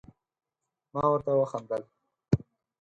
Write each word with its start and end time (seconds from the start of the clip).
ما 0.93 1.03
ورته 1.11 1.31
وخندل، 1.39 1.81